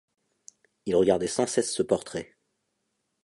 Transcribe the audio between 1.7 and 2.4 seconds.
ce portrait.